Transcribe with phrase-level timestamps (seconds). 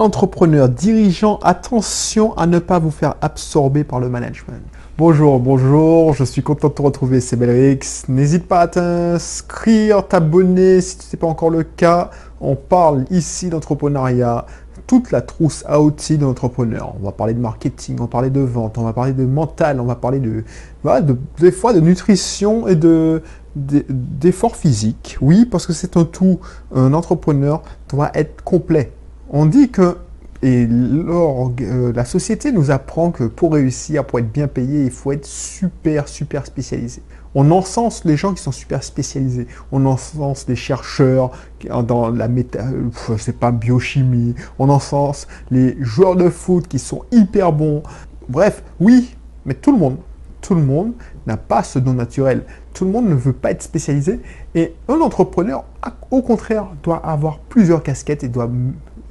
[0.00, 4.62] Entrepreneurs, dirigeants, attention à ne pas vous faire absorber par le management.
[4.96, 8.04] Bonjour, bonjour, je suis content de te retrouver, c'est Belrix.
[8.08, 12.08] N'hésite pas à t'inscrire, t'abonner si ce n'est pas encore le cas.
[12.40, 14.46] On parle ici d'entrepreneuriat,
[14.86, 16.94] toute la trousse à outils de l'entrepreneur.
[16.98, 19.80] On va parler de marketing, on va parler de vente, on va parler de mental,
[19.80, 20.44] on va parler de,
[20.82, 23.22] de des fois de nutrition et de
[23.54, 25.18] d'efforts physiques.
[25.20, 26.40] Oui, parce que c'est un tout.
[26.74, 28.92] Un entrepreneur doit être complet.
[29.32, 29.96] On dit que,
[30.42, 35.12] et euh, la société nous apprend que pour réussir, pour être bien payé, il faut
[35.12, 37.00] être super, super spécialisé.
[37.36, 39.46] On encense les gens qui sont super spécialisés.
[39.70, 41.30] On encense les chercheurs
[41.86, 42.64] dans la méta,
[43.18, 44.34] sais pas, biochimie.
[44.58, 47.84] On encense les joueurs de foot qui sont hyper bons.
[48.28, 49.14] Bref, oui,
[49.46, 49.98] mais tout le monde,
[50.40, 50.92] tout le monde
[51.28, 52.44] n'a pas ce don naturel.
[52.74, 54.18] Tout le monde ne veut pas être spécialisé.
[54.56, 55.64] Et un entrepreneur,
[56.10, 58.50] au contraire, doit avoir plusieurs casquettes et doit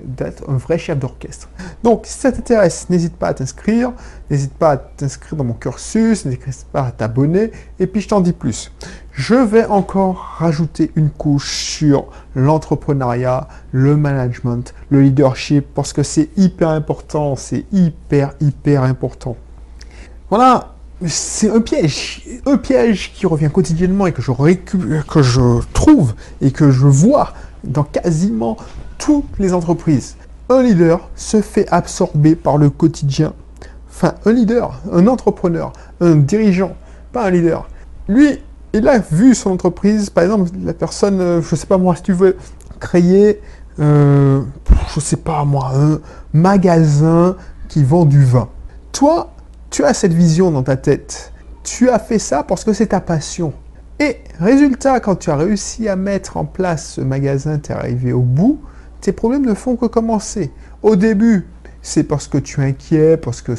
[0.04, 1.50] d'être un vrai chef d'orchestre.
[1.84, 3.92] Donc, si ça t'intéresse, n'hésite pas à t'inscrire,
[4.30, 8.22] n'hésite pas à t'inscrire dans mon cursus, n'hésite pas à t'abonner, et puis je t'en
[8.22, 8.72] dis plus.
[9.12, 16.30] Je vais encore rajouter une couche sur l'entrepreneuriat, le management, le leadership, parce que c'est
[16.38, 19.36] hyper important, c'est hyper, hyper important.
[20.30, 20.76] Voilà,
[21.08, 24.32] c'est un piège, un piège qui revient quotidiennement et que je,
[25.02, 28.58] que je trouve et que je vois dans quasiment
[29.00, 30.16] toutes les entreprises.
[30.50, 33.34] Un leader se fait absorber par le quotidien.
[33.90, 36.76] Enfin, un leader, un entrepreneur, un dirigeant,
[37.12, 37.68] pas un leader.
[38.08, 38.40] Lui,
[38.74, 42.04] il a vu son entreprise, par exemple, la personne, euh, je sais pas moi, si
[42.04, 42.38] tu veux
[42.80, 43.42] créer,
[43.80, 44.42] euh,
[44.94, 46.00] je sais pas moi, un
[46.34, 47.36] magasin
[47.68, 48.48] qui vend du vin.
[48.92, 49.34] Toi,
[49.70, 51.32] tu as cette vision dans ta tête.
[51.64, 53.54] Tu as fait ça parce que c'est ta passion.
[54.00, 58.14] Et résultat, quand tu as réussi à mettre en place ce magasin, tu es arrivé
[58.14, 58.60] au bout,
[59.02, 60.52] tes problèmes ne font que commencer.
[60.84, 61.48] Au début,
[61.82, 63.54] c'est parce que tu es inquiet, parce que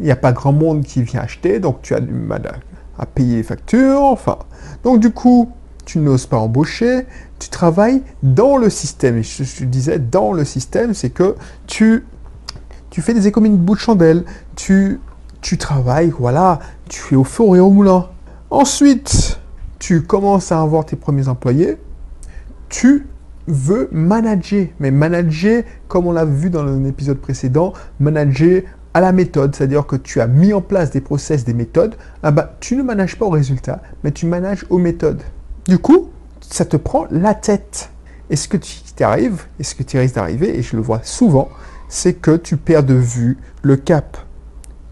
[0.00, 2.60] n'y a pas grand monde qui vient acheter, donc tu as du mal
[2.98, 4.02] à, payer les factures.
[4.02, 4.38] Enfin,
[4.82, 5.50] donc du coup,
[5.84, 7.06] tu n'oses pas embaucher,
[7.38, 9.22] tu travailles dans le système.
[9.22, 12.06] Je, disais, dans le système, c'est que tu,
[12.90, 14.24] tu fais des économies de bout de chandelle,
[14.56, 15.00] tu,
[15.42, 16.58] tu travailles, voilà,
[16.88, 18.08] tu es au four et au moulin.
[18.50, 19.38] Ensuite,
[19.78, 21.76] tu commences à avoir tes premiers employés,
[22.70, 23.06] tu
[23.46, 28.62] veut manager, mais manager, comme on l'a vu dans un épisode précédent, manager
[28.94, 32.30] à la méthode, c'est-à-dire que tu as mis en place des process, des méthodes, ah
[32.30, 35.22] bah, tu ne manages pas au résultat, mais tu manages aux méthodes.
[35.66, 36.10] Du coup,
[36.40, 37.90] ça te prend la tête.
[38.30, 41.00] Et ce que tu t'arrives, et ce que tu risques d'arriver, et je le vois
[41.02, 41.48] souvent,
[41.88, 44.16] c'est que tu perds de vue le cap.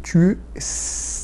[0.02, 0.38] Tu,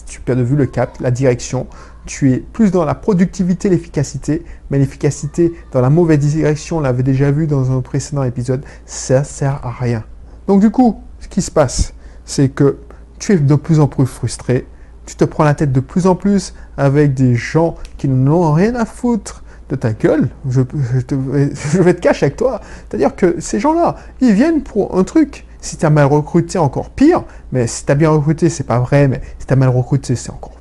[0.06, 1.66] tu perds de vue le cap, la direction,
[2.08, 7.02] tu es plus dans la productivité, l'efficacité, mais l'efficacité dans la mauvaise direction, on l'avait
[7.02, 10.04] déjà vu dans un précédent épisode, ça sert à rien.
[10.46, 11.92] Donc du coup, ce qui se passe,
[12.24, 12.78] c'est que
[13.18, 14.66] tu es de plus en plus frustré,
[15.04, 18.74] tu te prends la tête de plus en plus avec des gens qui n'ont rien
[18.74, 20.62] à foutre de ta gueule, je,
[21.82, 22.62] vais te cacher avec toi.
[22.88, 25.44] C'est-à-dire que ces gens-là, ils viennent pour un truc.
[25.60, 27.24] Si tu as mal recruté, encore pire.
[27.52, 29.08] Mais si tu as bien recruté, c'est pas vrai.
[29.08, 30.57] Mais si tu as mal recruté, c'est encore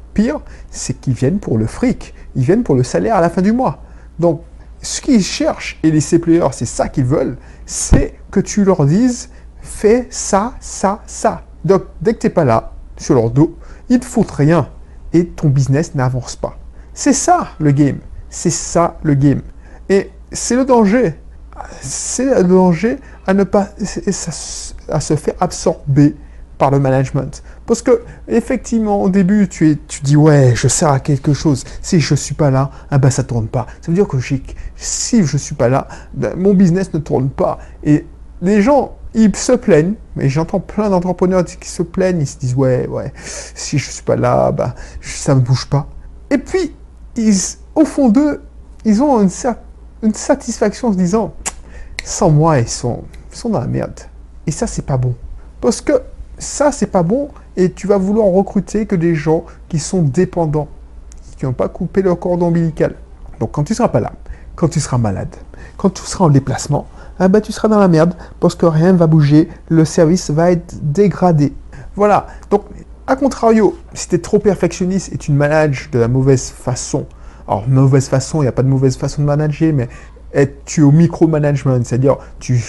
[0.69, 2.13] c'est qu'ils viennent pour le fric.
[2.35, 3.81] Ils viennent pour le salaire à la fin du mois.
[4.19, 4.41] Donc,
[4.81, 9.29] ce qu'ils cherchent, et les C-players, c'est ça qu'ils veulent, c'est que tu leur dises,
[9.61, 11.43] fais ça, ça, ça.
[11.65, 13.57] Donc, dès que tu n'es pas là, sur leur dos,
[13.89, 14.69] ils ne foutent rien
[15.13, 16.57] et ton business n'avance pas.
[16.93, 17.99] C'est ça le game.
[18.29, 19.41] C'est ça le game.
[19.89, 21.15] Et c'est le danger.
[21.81, 23.69] C'est le danger à ne pas
[24.89, 26.15] à se faire absorber
[26.57, 27.43] par le management.
[27.67, 31.65] Parce que, effectivement, au début, tu, es, tu dis, ouais, je sers à quelque chose.
[31.81, 33.67] Si je ne suis pas là, ah ben, ça ne tourne pas.
[33.81, 34.17] Ça veut dire que
[34.77, 37.59] si je ne suis pas là, ben, mon business ne tourne pas.
[37.83, 38.05] Et
[38.41, 42.55] les gens, ils se plaignent, mais j'entends plein d'entrepreneurs qui se plaignent, ils se disent,
[42.55, 43.11] ouais, ouais,
[43.53, 45.87] si je ne suis pas là, ben, ça ne bouge pas.
[46.29, 46.73] Et puis,
[47.17, 47.35] ils,
[47.75, 48.43] au fond d'eux,
[48.85, 49.29] ils ont une,
[50.03, 51.33] une, satisfaction en se disant,
[52.05, 53.99] sans moi, ils sont, ils sont dans la merde.
[54.45, 55.13] Et ça, c'est pas bon.
[55.59, 56.01] Parce que
[56.37, 60.69] ça, c'est pas bon et tu vas vouloir recruter que des gens qui sont dépendants,
[61.37, 62.95] qui n'ont pas coupé leur cordon ombilical.
[63.39, 64.13] Donc quand tu seras pas là,
[64.55, 65.35] quand tu seras malade,
[65.75, 66.87] quand tu seras en déplacement,
[67.19, 70.29] ah bah, tu seras dans la merde parce que rien ne va bouger, le service
[70.29, 71.53] va être dégradé.
[71.95, 72.27] Voilà.
[72.51, 72.63] Donc,
[73.07, 77.07] à contrario, si tu es trop perfectionniste et tu manages de la mauvaise façon,
[77.47, 79.87] alors mauvaise façon, il n'y a pas de mauvaise façon de manager, mais
[80.33, 82.61] es-tu au micromanagement, c'est-à-dire tu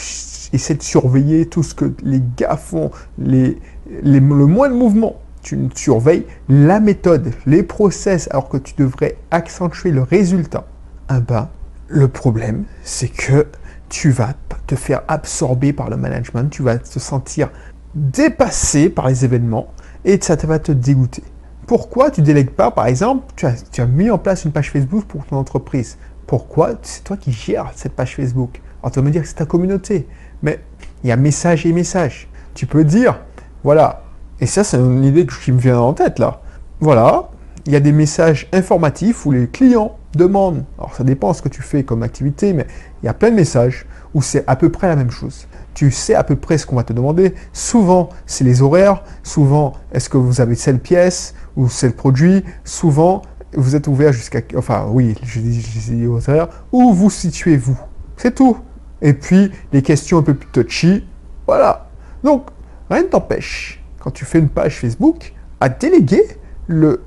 [0.52, 3.58] essaie de surveiller tout ce que les gars font, les,
[4.02, 5.16] le moins de mouvement.
[5.42, 10.66] Tu surveilles la méthode, les process, alors que tu devrais accentuer le résultat.
[11.08, 11.48] Ah ben,
[11.88, 13.46] le problème, c'est que
[13.88, 14.34] tu vas
[14.66, 17.50] te faire absorber par le management, tu vas te sentir
[17.94, 19.68] dépassé par les événements
[20.04, 21.22] et ça va te dégoûter.
[21.66, 25.24] Pourquoi tu délègues pas, par exemple, tu as, mis en place une page Facebook pour
[25.26, 25.98] ton entreprise.
[26.26, 28.60] Pourquoi c'est toi qui gères cette page Facebook?
[28.82, 30.06] Alors tu vas me dire que c'est ta communauté,
[30.42, 30.60] mais
[31.02, 32.28] il y a message et message.
[32.54, 33.20] Tu peux dire,
[33.64, 34.02] voilà,
[34.40, 36.40] et ça c'est une idée qui me vient en tête là.
[36.80, 37.30] Voilà,
[37.66, 41.48] il y a des messages informatifs où les clients demandent, alors ça dépend ce que
[41.48, 42.66] tu fais comme activité, mais
[43.02, 45.46] il y a plein de messages où c'est à peu près la même chose.
[45.74, 47.34] Tu sais à peu près ce qu'on va te demander.
[47.52, 49.04] Souvent, c'est les horaires.
[49.22, 52.42] Souvent, est-ce que vous avez cette pièce ou le produit?
[52.64, 53.22] Souvent,
[53.54, 54.40] vous êtes ouvert jusqu'à...
[54.56, 56.48] Enfin, oui, je dis horaires.
[56.72, 57.78] Où vous situez-vous?
[58.16, 58.56] C'est tout.
[59.02, 61.04] Et puis, les questions un peu plus touchy.
[61.46, 61.88] Voilà.
[62.24, 62.46] Donc,
[62.90, 66.24] rien ne t'empêche, quand tu fais une page Facebook, à déléguer
[66.68, 67.00] le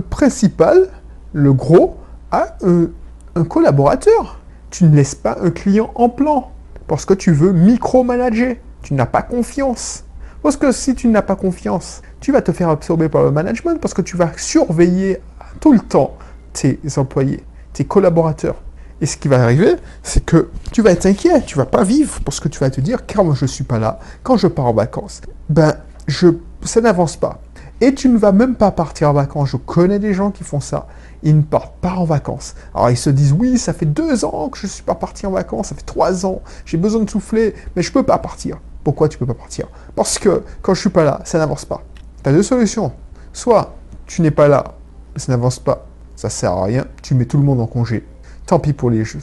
[0.00, 0.88] principal,
[1.32, 1.98] le gros,
[2.30, 4.40] à un, collaborateur.
[4.70, 6.50] Tu ne laisses pas un client en plan
[6.86, 8.58] parce que tu veux micromanager.
[8.82, 10.04] Tu n'as pas confiance.
[10.42, 13.80] Parce que si tu n'as pas confiance, tu vas te faire absorber par le management
[13.80, 15.18] parce que tu vas surveiller
[15.60, 16.16] tout le temps
[16.52, 17.42] tes employés,
[17.72, 18.56] tes collaborateurs.
[19.04, 22.20] Et ce qui va arriver, c'est que tu vas être inquiet, tu vas pas vivre
[22.24, 24.72] parce que tu vas te dire quand je suis pas là, quand je pars en
[24.72, 25.20] vacances,
[25.50, 25.74] ben
[26.06, 26.28] je
[26.62, 27.38] ça n'avance pas.
[27.82, 29.50] Et tu ne vas même pas partir en vacances.
[29.50, 30.86] Je connais des gens qui font ça.
[31.22, 32.54] Ils ne partent pas en vacances.
[32.74, 35.26] Alors ils se disent oui, ça fait deux ans que je ne suis pas parti
[35.26, 38.16] en vacances, ça fait trois ans, j'ai besoin de souffler, mais je ne peux pas
[38.16, 38.56] partir.
[38.84, 39.66] Pourquoi tu ne peux pas partir?
[39.94, 41.82] Parce que quand je suis pas là, ça n'avance pas.
[42.22, 42.90] Tu as deux solutions.
[43.34, 43.74] Soit
[44.06, 44.64] tu n'es pas là,
[45.16, 45.84] ça n'avance pas,
[46.16, 48.02] ça sert à rien, tu mets tout le monde en congé.
[48.46, 49.20] Tant pis pour les jeux.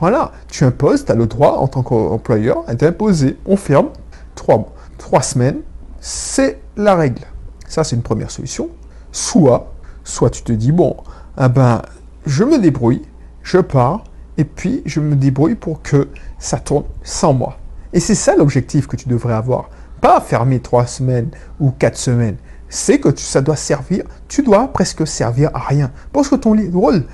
[0.00, 3.38] Voilà, tu imposes, tu as le droit en tant qu'employeur d'imposer.
[3.46, 3.88] On ferme
[4.34, 5.60] trois, trois semaines,
[6.00, 7.22] c'est la règle.
[7.66, 8.68] Ça, c'est une première solution.
[9.12, 9.72] Soit,
[10.04, 10.96] soit tu te dis, bon,
[11.36, 11.82] ah ben,
[12.26, 13.02] je me débrouille,
[13.42, 14.04] je pars,
[14.36, 16.08] et puis je me débrouille pour que
[16.38, 17.58] ça tourne sans moi.
[17.92, 19.70] Et c'est ça l'objectif que tu devrais avoir.
[20.00, 22.36] Pas fermer trois semaines ou quatre semaines.
[22.68, 25.90] C'est que ça doit servir, tu dois presque servir à rien.
[26.12, 27.04] Parce que ton rôle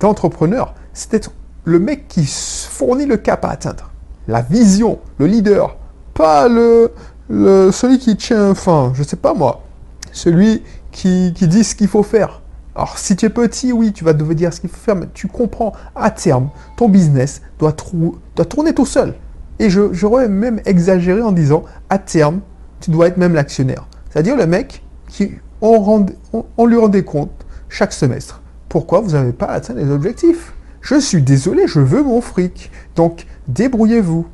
[0.00, 1.32] d'entrepreneur, c'est d'être
[1.64, 3.90] le mec qui fournit le cap à atteindre.
[4.28, 5.76] La vision, le leader,
[6.14, 6.92] pas le,
[7.28, 9.62] celui qui tient, enfin, je sais pas moi,
[10.12, 10.62] celui
[10.92, 12.42] qui, dit ce qu'il faut faire.
[12.74, 15.08] Alors, si tu es petit, oui, tu vas devoir dire ce qu'il faut faire, mais
[15.14, 19.14] tu comprends, à terme, ton business doit, tourner tout seul.
[19.58, 22.40] Et j'aurais même exagéré en disant, à terme,
[22.80, 23.86] tu dois être même l'actionnaire.
[24.10, 27.30] C'est-à-dire le mec qui, on, lui rendait compte
[27.68, 28.42] chaque semestre.
[28.68, 30.52] Pourquoi vous n'avez pas atteint les objectifs?
[30.80, 32.70] Je suis désolé, je veux mon fric.
[32.94, 34.26] Donc, débrouillez-vous.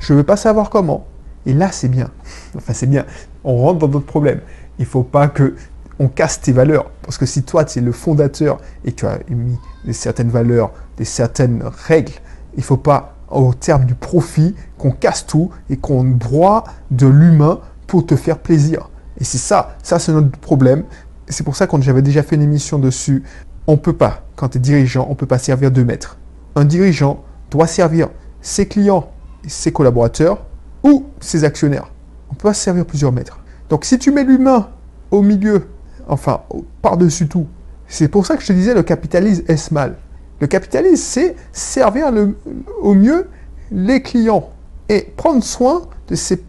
[0.00, 1.06] Je ne veux pas savoir comment.
[1.46, 2.10] Et là, c'est bien.
[2.56, 3.04] Enfin, c'est bien.
[3.44, 4.40] On rentre dans d'autres problèmes.
[4.78, 5.54] Il ne faut pas que
[5.98, 6.90] on casse tes valeurs.
[7.02, 10.72] Parce que si toi, tu es le fondateur et tu as mis des certaines valeurs,
[10.96, 12.12] des certaines règles,
[12.54, 17.06] il ne faut pas, au terme du profit, qu'on casse tout et qu'on broie de
[17.06, 18.90] l'humain pour te faire plaisir.
[19.20, 20.84] Et c'est ça, ça c'est notre problème.
[21.28, 23.22] C'est pour ça que j'avais déjà fait une émission dessus.
[23.68, 26.18] On ne peut pas, quand tu es dirigeant, on ne peut pas servir deux maîtres.
[26.56, 28.08] Un dirigeant doit servir
[28.40, 29.12] ses clients
[29.46, 30.44] ses collaborateurs
[30.82, 31.90] ou ses actionnaires.
[32.30, 33.40] On peut se servir plusieurs maîtres.
[33.68, 34.68] Donc si tu mets l'humain
[35.10, 35.68] au milieu,
[36.08, 36.42] enfin
[36.82, 37.46] par-dessus tout,
[37.86, 39.96] c'est pour ça que je te disais le capitalisme est mal.
[40.40, 42.36] Le capitalisme, c'est servir le,
[42.80, 43.28] au mieux
[43.72, 44.50] les clients
[44.88, 46.40] et prendre soin de ses,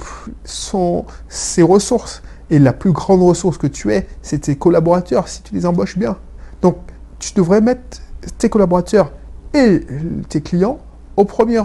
[1.63, 2.21] ressources.
[2.51, 5.97] Et la plus grande ressource que tu es, c'est tes collaborateurs, si tu les embauches
[5.97, 6.17] bien.
[6.61, 6.77] Donc,
[7.19, 8.01] tu devrais mettre
[8.37, 9.11] tes collaborateurs
[9.53, 9.85] et
[10.29, 10.79] tes clients
[11.17, 11.61] au premier,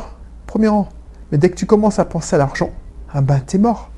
[0.46, 0.88] premier rang.
[1.30, 2.70] Mais dès que tu commences à penser à l'argent,
[3.12, 3.90] ah ben t'es mort.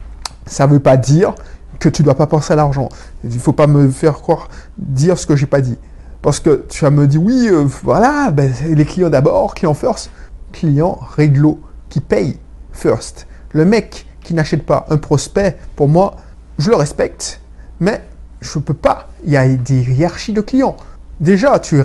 [0.46, 1.34] Ça ne veut pas dire
[1.78, 2.88] que tu ne dois pas penser à l'argent.
[3.24, 4.48] Il ne faut pas me faire croire,
[4.78, 5.76] dire ce que j'ai pas dit.
[6.22, 10.10] Parce que tu vas me dire, oui, euh, voilà, ben, les clients d'abord, client first.
[10.52, 12.38] Client réglo, qui paye
[12.72, 13.26] first.
[13.52, 16.16] Le mec qui n'achète pas un prospect, pour moi,
[16.58, 17.40] je le respecte,
[17.80, 18.02] mais
[18.40, 19.08] je ne peux pas.
[19.24, 20.76] Il y a des hiérarchies de clients.
[21.20, 21.82] Déjà, tu,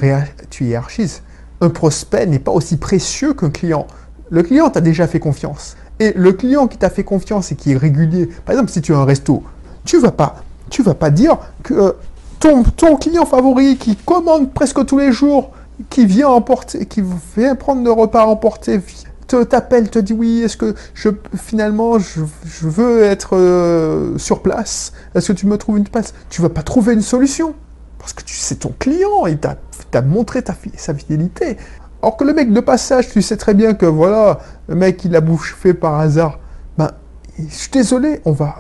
[0.62, 1.22] hiérarchises.
[1.62, 3.88] Un prospect n'est pas aussi précieux qu'un client.
[4.30, 5.78] Le client t'a déjà fait confiance.
[6.00, 8.94] Et le client qui t'a fait confiance et qui est régulier, par exemple, si tu
[8.94, 9.44] as un resto,
[9.86, 10.38] tu vas pas,
[10.70, 11.92] tu vas pas dire que euh,
[12.40, 15.52] ton, client favori qui commande presque tous les jours,
[15.90, 17.04] qui vient emporter, qui
[17.38, 18.82] vient prendre le repas emporté,
[19.28, 22.22] te t'appelle, te dit oui, est-ce que je finalement je,
[22.62, 24.92] veux être euh, sur place?
[25.16, 26.14] Est-ce que tu me trouves une place?
[26.30, 27.54] Tu vas pas trouver une solution
[28.01, 31.55] parce que tu sais ton client, il t'a montré ta, sa fidélité.
[32.01, 35.15] Or que le mec de passage, tu sais très bien que voilà, le mec il
[35.15, 36.39] a bouffé par hasard.
[36.79, 36.89] Ben,
[37.38, 38.55] je suis désolé, on va.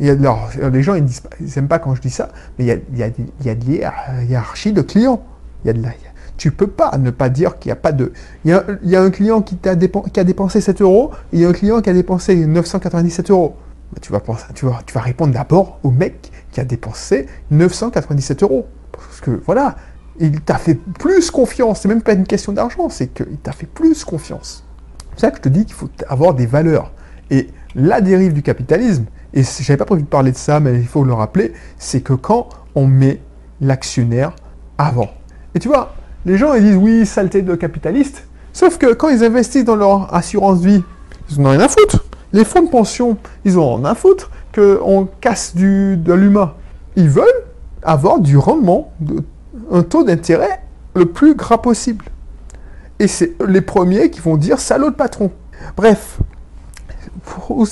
[0.00, 1.22] Alors, les gens ils disent,
[1.68, 5.22] pas quand je dis ça, mais il y a, de hiérarchie de clients.
[5.62, 5.90] Il y a de la,
[6.38, 8.14] Tu peux pas ne pas dire qu'il n'y a pas de...
[8.46, 9.74] Il y a, un client qui, a
[10.24, 13.56] dépensé 7 euros, et il y a un client qui a dépensé 997 euros.
[14.10, 14.22] Vas,
[14.54, 18.66] tu vas répondre d'abord au mec qui a dépensé 997 euros.
[19.16, 19.76] Parce que voilà,
[20.20, 21.80] il t'a fait plus confiance.
[21.80, 24.62] C'est même pas une question d'argent, c'est qu'il t'a fait plus confiance.
[25.14, 26.92] C'est ça que je te dis qu'il faut avoir des valeurs.
[27.30, 30.86] Et la dérive du capitalisme, et j'avais pas prévu de parler de ça, mais il
[30.86, 33.22] faut le rappeler, c'est que quand on met
[33.62, 34.36] l'actionnaire
[34.76, 35.08] avant.
[35.54, 35.94] Et tu vois,
[36.26, 40.14] les gens ils disent oui, saleté de capitaliste, sauf que quand ils investissent dans leur
[40.14, 40.84] assurance vie,
[41.30, 42.04] ils n'ont rien à foutre.
[42.34, 46.52] Les fonds de pension, ils ont rien à foutre qu'on casse du, de l'humain.
[46.96, 47.45] Ils veulent
[47.86, 49.22] avoir du rendement, de,
[49.70, 50.62] un taux d'intérêt
[50.94, 52.04] le plus gras possible.
[52.98, 55.30] Et c'est les premiers qui vont dire salaud de patron.
[55.76, 56.18] Bref,
[57.46, 57.66] tout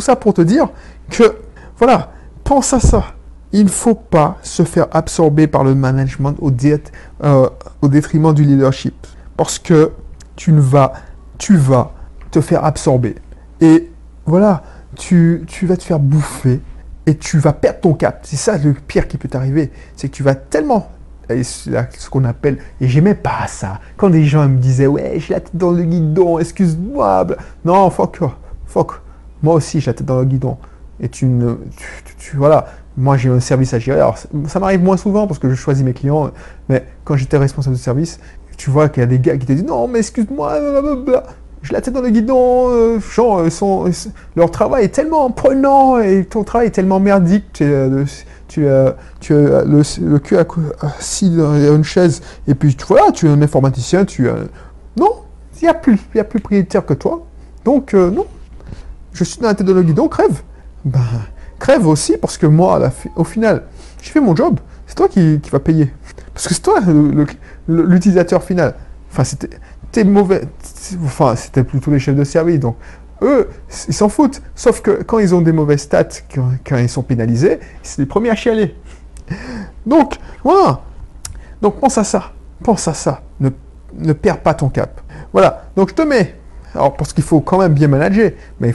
[0.00, 0.68] ça pour te dire
[1.10, 1.36] que,
[1.78, 2.12] voilà,
[2.44, 3.04] pense à ça.
[3.52, 6.50] Il ne faut pas se faire absorber par le management au,
[7.24, 7.48] euh,
[7.82, 9.06] détriment du leadership.
[9.36, 9.92] Parce que
[10.36, 10.92] tu, ne vas,
[11.38, 13.16] te faire absorber.
[13.60, 13.90] Et
[14.26, 14.62] voilà,
[14.94, 16.60] tu vas te faire bouffer
[17.06, 18.20] et tu vas perdre ton cap.
[18.22, 19.70] C'est ça le pire qui peut t'arriver.
[19.96, 20.90] C'est que tu vas tellement
[21.28, 23.80] ce qu'on appelle, et j'aimais pas ça.
[23.96, 27.26] Quand des gens me disaient, ouais, j'ai la tête dans le guidon, excuse-moi.
[27.64, 28.20] Non, fuck,
[28.66, 28.92] fuck.
[29.42, 30.56] Moi aussi, j'ai la tête dans le guidon.
[31.00, 31.56] Et tu ne,
[32.18, 33.98] tu, voilà, moi j'ai un service à gérer.
[33.98, 36.30] Alors, ça m'arrive moins souvent parce que je choisis mes clients,
[36.68, 38.18] mais quand j'étais responsable de service,
[38.56, 40.58] tu vois qu'il y a des gars qui te disent, non, mais excuse-moi,
[41.66, 43.42] j'ai la tête dans le guidon, euh, genre,
[44.36, 47.60] leur travail est tellement prenant et ton travail est tellement merdique.
[47.60, 48.04] Euh,
[48.46, 50.36] tu as, tu le, le cul
[50.80, 54.28] assis dans une chaise, et puis tu, voilà, tu es un informaticien, tu.
[54.96, 55.10] Non,
[55.60, 57.26] il n'y a, plus, y a plus prioritaire que toi.
[57.64, 58.26] Donc, euh, non,
[59.12, 60.42] je suis dans la tête de le guidon, crève.
[60.84, 61.00] Ben,
[61.58, 62.80] crève aussi, parce que moi,
[63.16, 63.64] au final,
[64.00, 64.60] j'ai fait mon job.
[64.86, 65.92] C'est toi qui, qui vas payer.
[66.32, 66.78] Parce que c'est toi
[67.66, 68.74] l'utilisateur final.
[69.10, 69.24] Enfin,
[69.96, 70.42] c'était mauvais.
[71.04, 72.60] Enfin, c'était plutôt les chefs de service.
[72.60, 72.76] Donc,
[73.22, 73.48] eux,
[73.88, 74.42] ils s'en foutent.
[74.54, 78.28] Sauf que quand ils ont des mauvaises stats, quand, ils sont pénalisés, c'est les premiers
[78.28, 78.74] à chialer.
[79.86, 80.82] Donc, voilà.
[81.62, 82.32] Donc, pense à ça.
[82.62, 83.22] Pense à ça.
[83.40, 83.48] Ne,
[83.98, 85.00] ne perds pas ton cap.
[85.32, 85.64] Voilà.
[85.76, 86.34] Donc, je te mets.
[86.74, 88.32] Alors, parce qu'il faut quand même bien manager.
[88.60, 88.74] Mais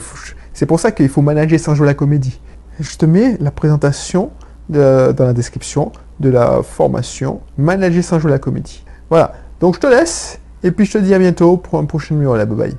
[0.52, 2.40] c'est pour ça qu'il faut manager sans jouer la comédie.
[2.80, 4.32] Je te mets la présentation
[4.68, 8.84] dans la description de la formation Manager sans jouer la comédie.
[9.08, 9.34] Voilà.
[9.60, 10.40] Donc, je te laisse.
[10.62, 12.34] Et puis, je te dis à bientôt pour un prochain numéro.
[12.34, 12.76] Bye bye.